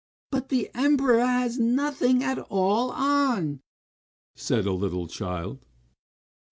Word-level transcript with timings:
"But 0.31 0.49
the 0.49 0.71
Emperor 0.73 1.19
has 1.23 1.59
nothing 1.59 2.23
at 2.23 2.39
all 2.49 2.89
on!" 2.89 3.61
said 4.35 4.65
a 4.65 4.73
little 4.73 5.05
child. 5.07 5.59